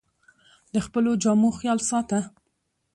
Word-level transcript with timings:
د 0.73 0.75
خپلو 0.85 1.11
جامو 1.23 1.49
خیال 1.59 1.79
ساته 1.89 2.19